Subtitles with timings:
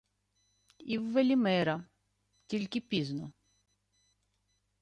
[0.79, 1.85] —І в Велімира...
[2.47, 3.31] Тільки пізно...